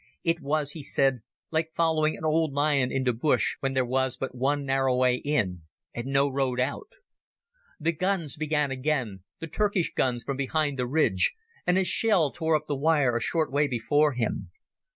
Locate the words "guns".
7.91-8.35, 9.93-10.23